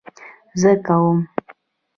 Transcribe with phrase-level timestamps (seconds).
[0.61, 1.17] زه کوم